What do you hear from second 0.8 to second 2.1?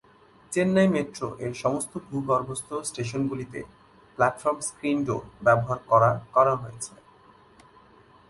মেট্রো-এর সমস্ত